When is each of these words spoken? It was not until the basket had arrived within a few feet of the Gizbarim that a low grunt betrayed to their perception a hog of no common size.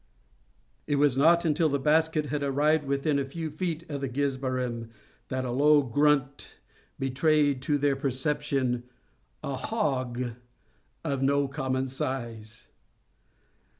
It 0.87 0.95
was 0.95 1.15
not 1.15 1.45
until 1.45 1.69
the 1.69 1.77
basket 1.77 2.25
had 2.25 2.41
arrived 2.41 2.85
within 2.85 3.19
a 3.19 3.23
few 3.23 3.51
feet 3.51 3.87
of 3.87 4.01
the 4.01 4.09
Gizbarim 4.09 4.89
that 5.27 5.45
a 5.45 5.51
low 5.51 5.83
grunt 5.83 6.57
betrayed 6.97 7.61
to 7.61 7.77
their 7.77 7.95
perception 7.95 8.81
a 9.43 9.55
hog 9.55 10.31
of 11.03 11.21
no 11.21 11.47
common 11.47 11.85
size. 11.87 12.69